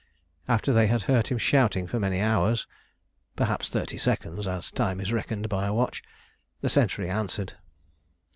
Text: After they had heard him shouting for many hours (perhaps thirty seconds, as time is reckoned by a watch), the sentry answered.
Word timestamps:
After 0.47 0.73
they 0.73 0.87
had 0.87 1.03
heard 1.03 1.27
him 1.27 1.37
shouting 1.37 1.85
for 1.85 1.99
many 1.99 2.21
hours 2.21 2.65
(perhaps 3.35 3.69
thirty 3.69 3.99
seconds, 3.99 4.47
as 4.47 4.71
time 4.71 4.99
is 4.99 5.13
reckoned 5.13 5.47
by 5.47 5.67
a 5.67 5.73
watch), 5.75 6.01
the 6.61 6.69
sentry 6.69 7.07
answered. 7.07 7.53